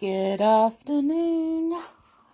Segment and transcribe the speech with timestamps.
[0.00, 1.78] Good afternoon.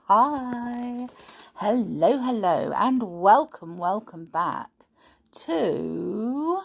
[0.07, 1.09] Hi.
[1.55, 4.71] Hello, hello, and welcome, welcome back
[5.33, 6.61] to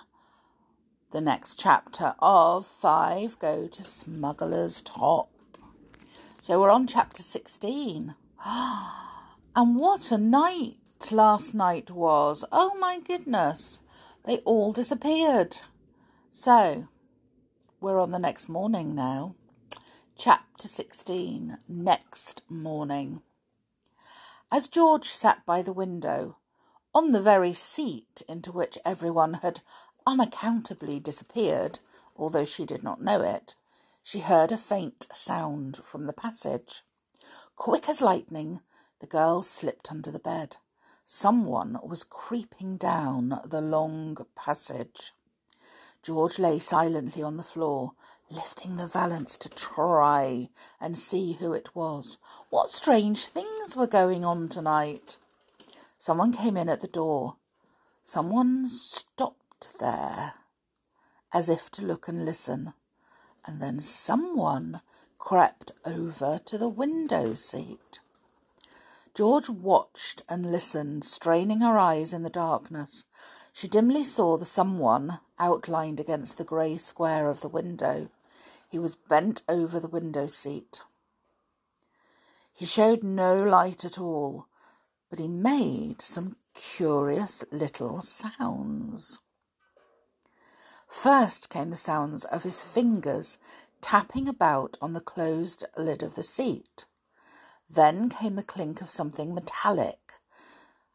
[1.09, 5.31] the next chapter of Five Go to Smuggler's Top.
[6.39, 8.13] So we're on chapter 16.
[9.55, 10.77] And what a night
[11.11, 12.45] last night was.
[12.51, 13.79] Oh my goodness.
[14.25, 15.57] They all disappeared.
[16.29, 16.89] So
[17.79, 19.33] we're on the next morning now.
[20.23, 23.23] Chapter 16 Next Morning.
[24.51, 26.37] As George sat by the window,
[26.93, 29.61] on the very seat into which everyone had
[30.05, 31.79] unaccountably disappeared,
[32.15, 33.55] although she did not know it,
[34.03, 36.83] she heard a faint sound from the passage.
[37.55, 38.59] Quick as lightning,
[38.99, 40.57] the girl slipped under the bed.
[41.03, 45.13] Someone was creeping down the long passage.
[46.03, 47.93] George lay silently on the floor,
[48.31, 50.49] lifting the valance to try
[50.79, 52.17] and see who it was.
[52.49, 55.17] What strange things were going on tonight?
[55.97, 57.35] Someone came in at the door.
[58.03, 60.33] Someone stopped there,
[61.33, 62.73] as if to look and listen,
[63.45, 64.81] and then someone
[65.19, 67.99] crept over to the window seat.
[69.13, 73.05] George watched and listened, straining her eyes in the darkness.
[73.53, 78.09] She dimly saw the someone outlined against the grey square of the window.
[78.71, 80.81] He was bent over the window seat.
[82.53, 84.47] He showed no light at all,
[85.09, 89.19] but he made some curious little sounds.
[90.87, 93.37] First came the sounds of his fingers
[93.81, 96.85] tapping about on the closed lid of the seat.
[97.69, 100.13] Then came the clink of something metallic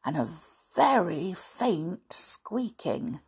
[0.02, 0.28] and a
[0.74, 3.20] very faint squeaking.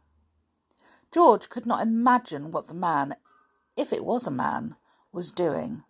[1.13, 3.17] George could not imagine what the man,
[3.79, 4.75] if it was a man,
[5.13, 5.85] was doing.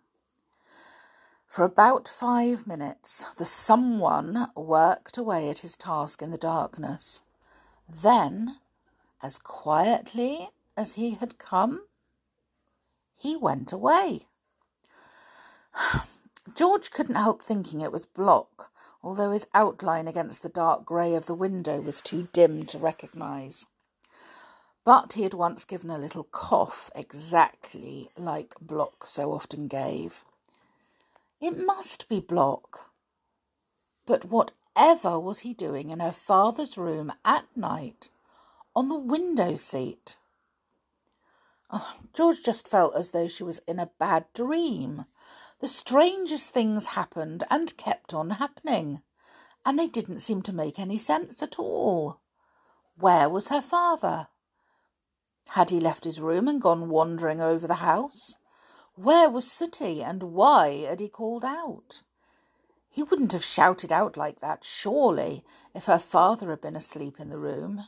[1.47, 7.23] For about five minutes, the someone worked away at his task in the darkness.
[7.89, 8.57] Then,
[9.23, 11.81] as quietly as he had come,
[13.15, 14.27] he went away.
[16.55, 18.71] George couldn't help thinking it was Block,
[19.03, 23.65] although his outline against the dark grey of the window was too dim to recognise.
[24.83, 30.23] But he had once given a little cough exactly like Block so often gave.
[31.41, 32.91] It must be Block.
[34.05, 38.09] But whatever was he doing in her father's room at night
[38.75, 40.15] on the window seat?
[41.71, 45.05] Oh, George just felt as though she was in a bad dream
[45.59, 49.01] the strangest things happened and kept on happening,
[49.65, 52.21] and they didn't seem to make any sense at all.
[52.97, 54.27] Where was her father?
[55.53, 58.37] Had he left his room and gone wandering over the house?
[58.95, 62.03] Where was Sooty, and why had he called out?
[62.89, 65.43] He wouldn't have shouted out like that, surely,
[65.73, 67.85] if her father had been asleep in the room.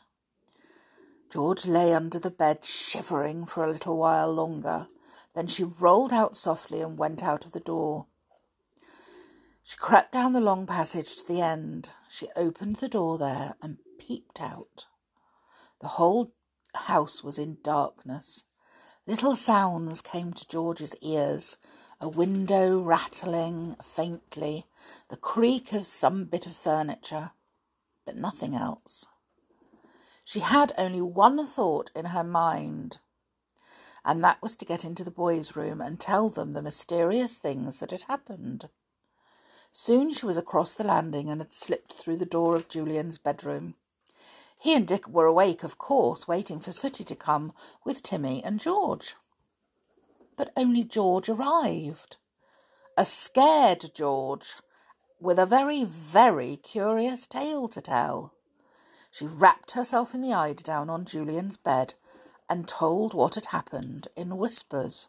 [1.29, 4.87] George lay under the bed, shivering for a little while longer.
[5.33, 8.07] Then she rolled out softly and went out of the door.
[9.63, 11.91] She crept down the long passage to the end.
[12.09, 14.87] She opened the door there and peeped out.
[15.79, 16.33] The whole
[16.79, 18.45] house was in darkness.
[19.07, 21.57] Little sounds came to George's ears
[21.99, 24.65] a window rattling faintly,
[25.09, 27.31] the creak of some bit of furniture,
[28.05, 29.05] but nothing else.
[30.25, 32.97] She had only one thought in her mind
[34.03, 37.79] and that was to get into the boys' room and tell them the mysterious things
[37.79, 38.69] that had happened.
[39.71, 43.75] Soon she was across the landing and had slipped through the door of Julian's bedroom.
[44.61, 47.51] He and Dick were awake, of course, waiting for Sooty to come
[47.83, 49.15] with Timmy and George.
[50.37, 52.17] But only George arrived.
[52.95, 54.57] A scared George,
[55.19, 58.33] with a very, very curious tale to tell.
[59.09, 61.95] She wrapped herself in the eiderdown on Julian's bed
[62.47, 65.07] and told what had happened in whispers.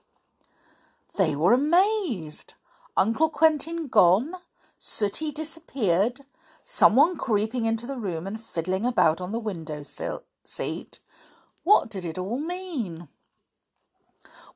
[1.18, 2.54] They were amazed.
[2.96, 4.32] Uncle Quentin gone,
[4.78, 6.22] Sooty disappeared,
[6.64, 10.98] someone creeping into the room and fiddling about on the window seat.
[11.62, 13.08] What did it all mean?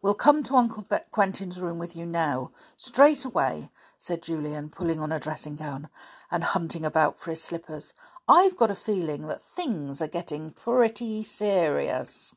[0.03, 5.11] We'll come to Uncle Quentin's room with you now, straight away, said Julian, pulling on
[5.11, 5.89] a dressing gown
[6.31, 7.95] and hunting about for his slippers.
[8.29, 12.35] I've got a feeling that things are getting pretty serious.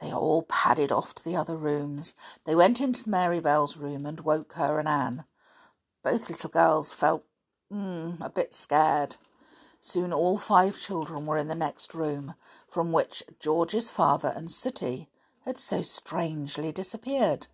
[0.00, 2.14] They all padded off to the other rooms.
[2.44, 5.24] They went into Marybelle's room and woke her and Anne.
[6.04, 7.24] Both little girls felt
[7.72, 9.16] mm, a bit scared.
[9.80, 12.34] Soon all five children were in the next room,
[12.66, 15.08] from which George's father and Sooty
[15.44, 17.46] had so strangely disappeared.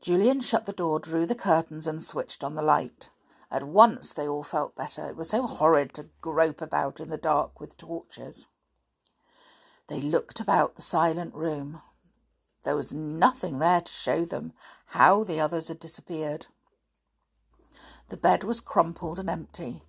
[0.00, 3.08] Julian shut the door, drew the curtains, and switched on the light.
[3.50, 5.08] At once they all felt better.
[5.08, 8.48] It was so horrid to grope about in the dark with torches.
[9.88, 11.82] They looked about the silent room.
[12.64, 14.52] There was nothing there to show them
[14.86, 16.46] how the others had disappeared.
[18.08, 19.82] The bed was crumpled and empty.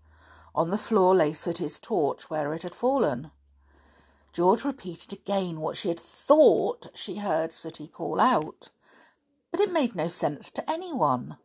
[0.56, 3.32] On the floor lay Sooty's torch where it had fallen.
[4.32, 8.70] George repeated again what she had thought she heard Sooty call out.
[9.52, 11.38] But it made no sense to anyone.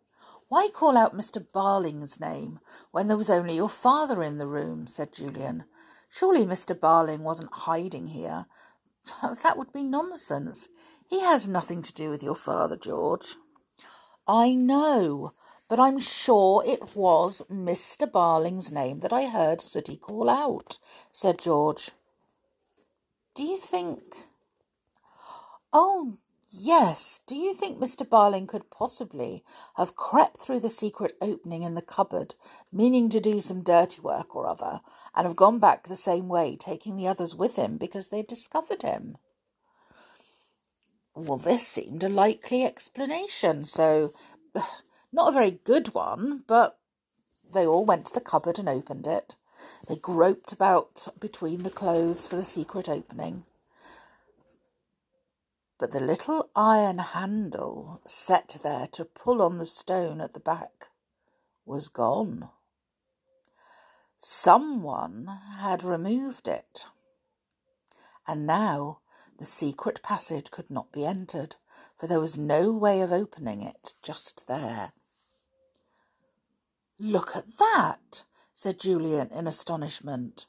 [0.48, 1.44] Why call out Mr.
[1.52, 2.60] Barling's name
[2.90, 4.86] when there was only your father in the room?
[4.86, 5.64] said Julian.
[6.08, 6.78] Surely Mr.
[6.78, 8.46] Barling wasn't hiding here.
[9.42, 10.68] That would be nonsense.
[11.08, 13.36] He has nothing to do with your father, George.
[14.26, 15.32] I know,
[15.68, 18.10] but I'm sure it was Mr.
[18.10, 20.78] Barling's name that I heard Sooty call out,
[21.12, 21.90] said George.
[23.34, 24.02] Do you think.
[25.72, 26.16] Oh,
[26.50, 27.20] yes.
[27.26, 28.08] Do you think Mr.
[28.08, 29.44] Barling could possibly
[29.76, 32.34] have crept through the secret opening in the cupboard,
[32.72, 34.80] meaning to do some dirty work or other,
[35.14, 38.82] and have gone back the same way, taking the others with him because they'd discovered
[38.82, 39.18] him?
[41.14, 44.14] Well, this seemed a likely explanation, so
[45.12, 46.78] not a very good one, but
[47.52, 49.36] they all went to the cupboard and opened it.
[49.88, 53.44] They groped about between the clothes for the secret opening.
[55.78, 60.88] But the little iron handle set there to pull on the stone at the back
[61.64, 62.50] was gone.
[64.18, 65.28] Someone
[65.58, 66.86] had removed it.
[68.26, 68.98] And now
[69.38, 71.56] the secret passage could not be entered,
[71.96, 74.92] for there was no way of opening it just there.
[76.98, 78.24] Look at that,
[78.54, 80.46] said Julian in astonishment.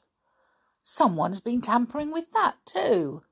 [0.82, 3.22] Someone's been tampering with that too.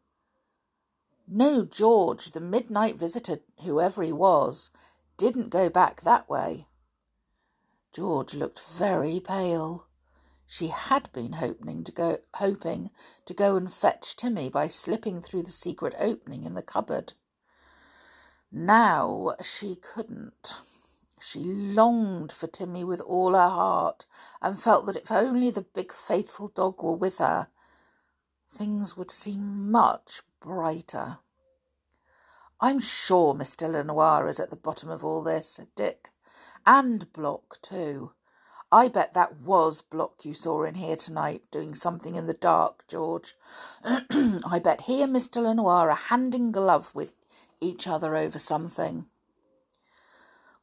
[1.26, 4.70] No, George, the midnight visitor, whoever he was,
[5.16, 6.66] didn't go back that way.
[7.92, 9.88] George looked very pale.
[10.46, 12.90] She had been hoping to go hoping
[13.26, 17.14] to go and fetch Timmy by slipping through the secret opening in the cupboard.
[18.50, 20.54] Now she couldn't.
[21.20, 24.06] She longed for Timmy with all her heart
[24.40, 27.48] and felt that if only the big faithful dog were with her,
[28.48, 31.18] things would seem much brighter.
[32.60, 33.70] I'm sure Mr.
[33.70, 36.10] Lenoir is at the bottom of all this, said Dick.
[36.66, 38.12] And Block, too.
[38.70, 42.84] I bet that was Block you saw in here tonight, doing something in the dark,
[42.88, 43.34] George.
[43.84, 45.42] I bet he and Mr.
[45.42, 47.12] Lenoir are hand in glove with
[47.60, 49.06] each other over something.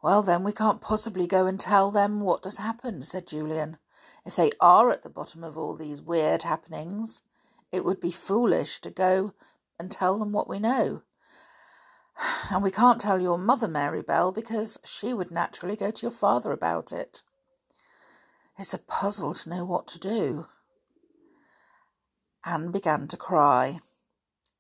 [0.06, 3.78] Well, then we can't possibly go and tell them what has happened, said Julian.
[4.24, 7.24] If they are at the bottom of all these weird happenings,
[7.72, 9.34] it would be foolish to go
[9.80, 11.02] and tell them what we know.
[12.52, 16.52] And we can't tell your mother, Marybelle, because she would naturally go to your father
[16.52, 17.24] about it.
[18.60, 20.46] It's a puzzle to know what to do.
[22.46, 23.80] Anne began to cry.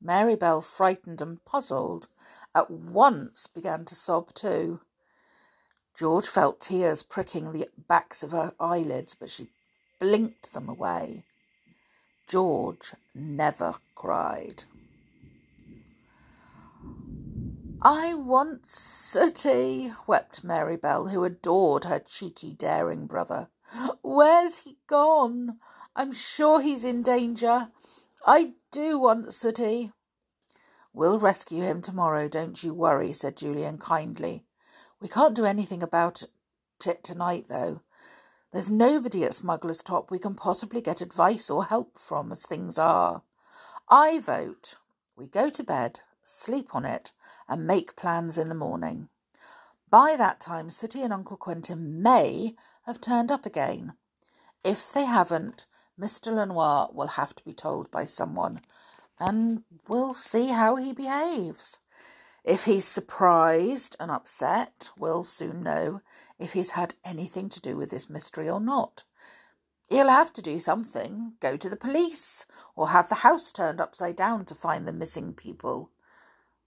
[0.01, 2.07] Marybelle, frightened and puzzled,
[2.55, 4.79] at once began to sob too.
[5.97, 9.47] George felt tears pricking the backs of her eyelids, but she
[9.99, 11.23] blinked them away.
[12.27, 14.65] George never cried.
[17.81, 23.47] I want Sooty, wept Marybelle, who adored her cheeky, daring brother.
[24.01, 25.59] Where's he gone?
[25.95, 27.69] I'm sure he's in danger.
[28.25, 29.91] I do want Sooty.
[30.93, 34.43] We'll rescue him tomorrow, don't you worry, said Julian kindly.
[35.01, 36.23] We can't do anything about
[36.85, 37.81] it tonight, though.
[38.51, 42.79] There's nobody at Smuggler's Top we can possibly get advice or help from as things
[42.79, 43.23] are.
[43.89, 44.75] I vote
[45.17, 47.11] we go to bed, sleep on it,
[47.47, 49.09] and make plans in the morning.
[49.89, 53.93] By that time, Sooty and Uncle Quentin may have turned up again.
[54.63, 55.65] If they haven't,
[55.99, 56.33] Mr.
[56.33, 58.61] Lenoir will have to be told by someone,
[59.19, 61.79] and we'll see how he behaves.
[62.45, 66.01] If he's surprised and upset, we'll soon know
[66.37, 69.03] if he's had anything to do with this mystery or not.
[69.89, 74.15] He'll have to do something go to the police, or have the house turned upside
[74.15, 75.89] down to find the missing people.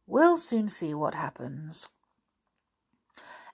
[0.04, 1.88] We'll soon see what happens.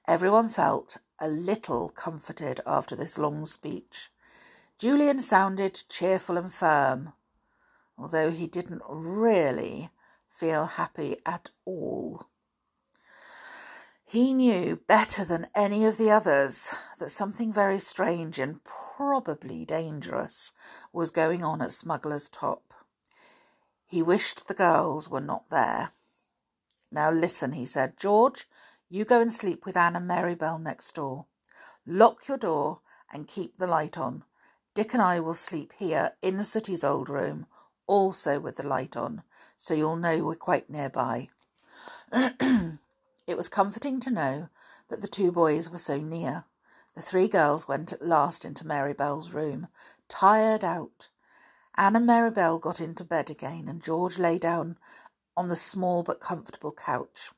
[0.08, 4.08] Everyone felt a little comforted after this long speech.
[4.78, 7.12] Julian sounded cheerful and firm,
[7.98, 9.90] although he didn't really
[10.34, 12.26] feel happy at all.
[14.04, 20.52] He knew better than any of the others that something very strange and probably dangerous
[20.92, 22.74] was going on at Smuggler's Top.
[23.86, 25.90] He wished the girls were not there.
[26.90, 27.96] Now listen, he said.
[27.96, 28.46] George,
[28.88, 31.26] You go and sleep with Anne and Marybelle next door.
[31.86, 32.80] Lock your door
[33.12, 34.24] and keep the light on.
[34.74, 37.46] Dick and I will sleep here in Sooty's old room,
[37.86, 39.22] also with the light on,
[39.58, 41.28] so you'll know we're quite nearby.
[42.12, 44.48] it was comforting to know
[44.88, 46.44] that the two boys were so near.
[46.94, 49.68] The three girls went at last into Marybelle's room,
[50.08, 51.08] tired out.
[51.76, 54.76] Anne and Marybelle got into bed again, and George lay down
[55.36, 57.30] on the small but comfortable couch,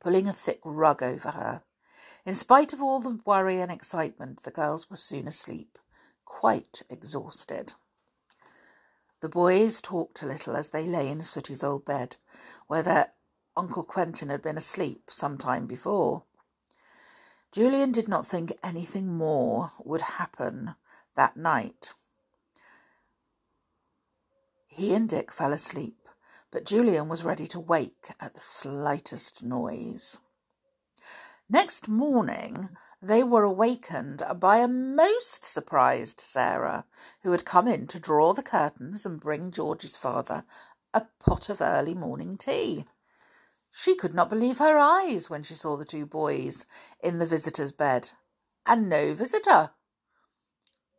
[0.00, 1.62] pulling a thick rug over her.
[2.24, 5.78] In spite of all the worry and excitement, the girls were soon asleep,
[6.24, 7.72] quite exhausted.
[9.20, 12.16] The boys talked a little as they lay in Sooty's old bed,
[12.68, 13.12] where their
[13.56, 16.22] Uncle Quentin had been asleep some time before.
[17.50, 20.74] Julian did not think anything more would happen
[21.16, 21.92] that night.
[24.68, 26.08] He and Dick fell asleep,
[26.52, 30.20] but Julian was ready to wake at the slightest noise.
[31.50, 32.68] Next morning,
[33.00, 36.84] they were awakened by a most surprised Sarah,
[37.22, 40.44] who had come in to draw the curtains and bring George's father
[40.92, 42.86] a pot of early morning tea.
[43.70, 46.66] She could not believe her eyes when she saw the two boys
[47.00, 48.10] in the visitor's bed,
[48.66, 49.70] and no visitor.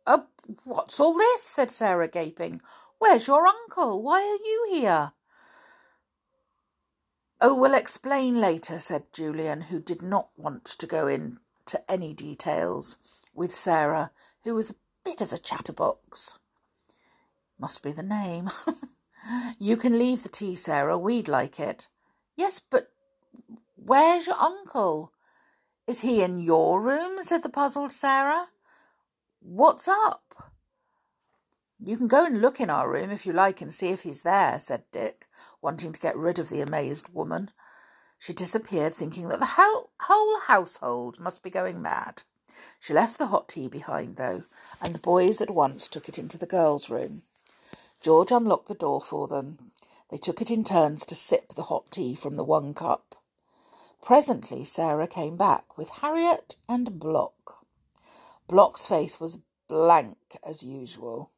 [0.06, 0.20] Uh,
[0.64, 1.42] what's all this?
[1.42, 2.62] said Sarah, gaping.
[2.98, 4.02] Where's your uncle?
[4.02, 5.12] Why are you here?
[7.42, 11.06] Oh, we'll explain later, said Julian, who did not want to go
[11.70, 12.96] into any details
[13.34, 14.10] with Sarah,
[14.44, 14.74] who was a
[15.04, 16.34] bit of a chatterbox.
[17.58, 18.50] Must be the name.
[19.58, 20.98] you can leave the tea, Sarah.
[20.98, 21.88] We'd like it.
[22.36, 22.90] Yes, but
[23.76, 25.12] where's your uncle?
[25.86, 27.22] Is he in your room?
[27.22, 28.48] said the puzzled Sarah.
[29.40, 30.52] What's up?
[31.82, 34.22] You can go and look in our room if you like and see if he's
[34.22, 35.26] there, said Dick,
[35.62, 37.50] wanting to get rid of the amazed woman.
[38.20, 42.22] She disappeared, thinking that the whole, whole household must be going mad.
[42.78, 44.44] She left the hot tea behind, though,
[44.80, 47.22] and the boys at once took it into the girls' room.
[48.02, 49.70] George unlocked the door for them,
[50.10, 53.14] they took it in turns to sip the hot tea from the one cup.
[54.02, 57.64] Presently Sarah came back with Harriet and Block.
[58.48, 61.30] Block's face was blank as usual.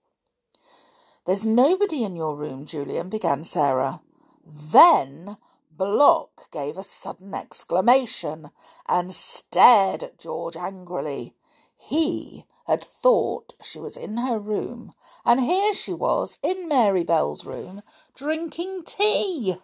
[1.27, 4.01] There's nobody in your room, Julian, began Sarah.
[4.45, 5.37] Then
[5.75, 8.51] Block gave a sudden exclamation
[8.87, 11.35] and stared at George angrily.
[11.75, 14.93] He had thought she was in her room,
[15.25, 17.83] and here she was in Marybelle's room
[18.15, 19.57] drinking tea.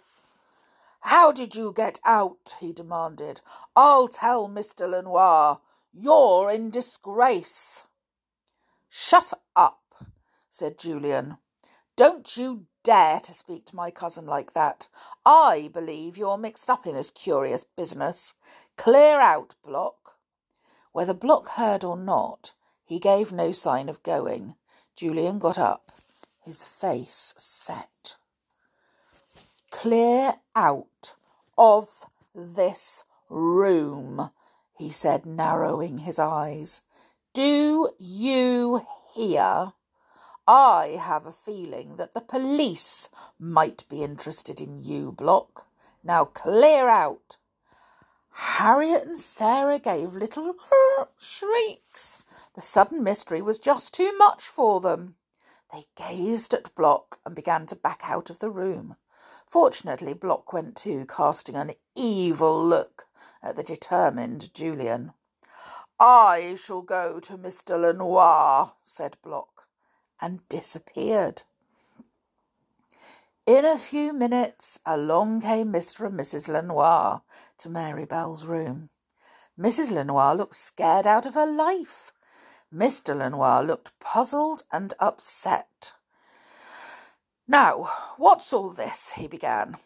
[1.02, 2.56] How did you get out?
[2.58, 3.40] he demanded.
[3.76, 4.88] I'll tell Mr.
[4.88, 5.60] Lenoir.
[5.92, 7.84] You're in disgrace.
[8.88, 9.82] Shut up,
[10.50, 11.38] said Julian.
[11.96, 14.88] Don't you dare to speak to my cousin like that.
[15.26, 18.32] I believe you're mixed up in this curious business.
[18.78, 20.16] Clear out, Block.
[20.92, 22.54] Whether Block heard or not,
[22.86, 24.54] he gave no sign of going.
[24.96, 25.92] Julian got up,
[26.42, 28.16] his face set.
[29.70, 31.14] Clear out
[31.58, 31.90] of
[32.34, 34.30] this room,
[34.78, 36.80] he said, narrowing his eyes.
[37.34, 38.80] Do you
[39.12, 39.74] hear?
[40.50, 45.66] I have a feeling that the police might be interested in you, Block.
[46.02, 47.36] Now clear out.
[48.30, 50.54] Harriet and Sarah gave little
[51.18, 52.22] shrieks.
[52.54, 55.16] The sudden mystery was just too much for them.
[55.70, 58.96] They gazed at Block and began to back out of the room.
[59.46, 63.06] Fortunately, Block went too, casting an evil look
[63.42, 65.12] at the determined Julian.
[66.00, 67.78] I shall go to Mr.
[67.78, 69.57] Lenoir, said Block,
[70.20, 71.42] and disappeared.
[73.46, 76.06] In a few minutes, along came Mr.
[76.06, 76.48] and Mrs.
[76.48, 77.22] Lenoir
[77.58, 78.90] to Marybelle's room.
[79.58, 79.90] Mrs.
[79.90, 82.12] Lenoir looked scared out of her life.
[82.72, 83.16] Mr.
[83.16, 85.94] Lenoir looked puzzled and upset.
[87.46, 89.12] Now, what's all this?
[89.12, 89.78] he began.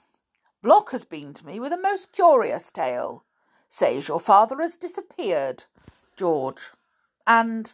[0.62, 3.24] Block has been to me with a most curious tale.
[3.68, 5.64] Says your father has disappeared,
[6.16, 6.72] George.
[7.26, 7.72] And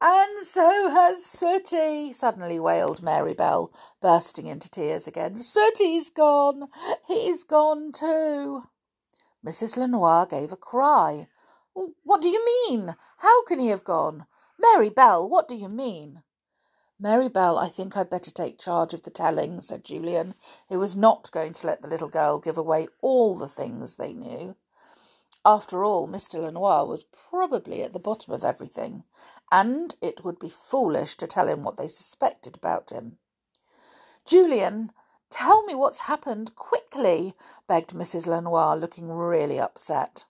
[0.00, 5.36] and so has Sooty, suddenly wailed Marybelle, bursting into tears again.
[5.36, 6.68] Sooty's gone.
[7.06, 8.62] He's gone too.
[9.44, 9.76] Mrs.
[9.76, 11.28] Lenoir gave a cry.
[11.72, 12.94] What do you mean?
[13.18, 14.26] How can he have gone?
[14.58, 16.22] Marybelle, what do you mean?
[16.98, 20.34] Marybelle, I think I'd better take charge of the telling, said Julian,
[20.68, 24.12] who was not going to let the little girl give away all the things they
[24.12, 24.56] knew.
[25.44, 26.40] After all, Mr.
[26.40, 29.04] Lenoir was probably at the bottom of everything,
[29.50, 33.18] and it would be foolish to tell him what they suspected about him.
[34.26, 34.92] Julian,
[35.30, 37.34] Tell me what's happened quickly,
[37.68, 38.26] begged Mrs.
[38.26, 40.24] Lenoir, looking really upset.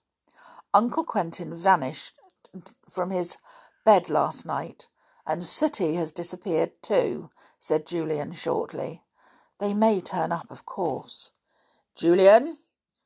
[0.73, 2.17] Uncle Quentin vanished
[2.87, 3.37] from his
[3.83, 4.87] bed last night,
[5.25, 9.01] and Sooty has disappeared too, said Julian shortly.
[9.59, 11.31] They may turn up, of course.
[11.95, 12.59] Julian,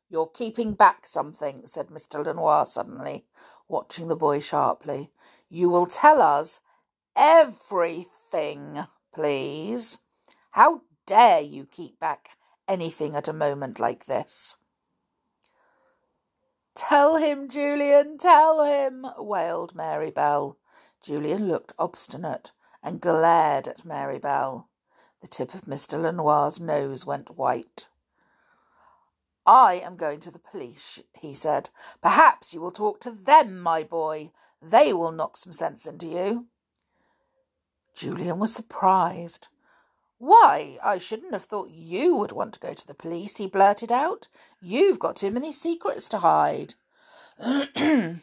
[0.10, 2.24] you're keeping back something, said Mr.
[2.24, 3.26] Lenoir suddenly,
[3.68, 5.10] watching the boy sharply.
[5.50, 6.60] You will tell us
[7.16, 10.00] everything, please.
[10.52, 12.30] How dare you keep back
[12.68, 14.56] anything at a moment like this?
[16.76, 20.58] Tell him, Julian, tell him, wailed Marybelle.
[21.02, 22.52] Julian looked obstinate
[22.84, 24.70] and glared at Marybelle.
[25.22, 26.02] The tip of Mr.
[26.02, 27.88] Lenoir's nose went white.
[29.46, 31.70] I am going to the police, he said.
[32.02, 34.32] Perhaps you will talk to them, my boy.
[34.62, 36.48] They will knock some sense into you.
[37.96, 39.48] Julian was surprised.
[40.18, 43.92] Why, I shouldn't have thought you would want to go to the police, he blurted
[43.92, 44.28] out.
[44.62, 46.74] You've got too many secrets to hide.
[47.40, 48.20] oh,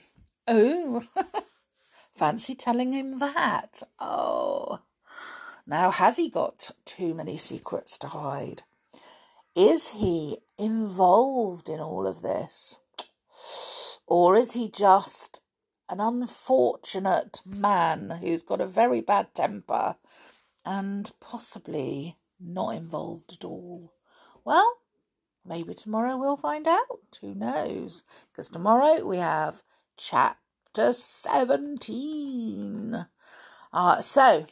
[2.12, 3.82] fancy telling him that.
[3.98, 4.80] Oh,
[5.66, 8.62] now has he got too many secrets to hide?
[9.54, 12.78] Is he involved in all of this?
[14.06, 15.40] Or is he just
[15.88, 19.96] an unfortunate man who's got a very bad temper
[20.64, 23.92] and possibly not involved at all.
[24.44, 24.78] Well,
[25.44, 27.18] maybe tomorrow we'll find out.
[27.20, 28.02] Who knows?
[28.30, 29.62] Because tomorrow we have
[29.96, 33.06] chapter 17.
[33.72, 34.46] Uh, so,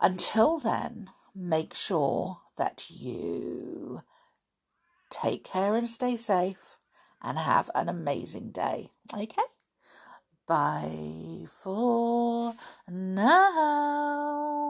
[0.00, 4.02] until then, make sure that you
[5.10, 6.76] take care and stay safe
[7.22, 8.90] and have an amazing day.
[9.14, 9.42] Okay?
[10.46, 12.54] Bye for
[12.88, 14.61] now.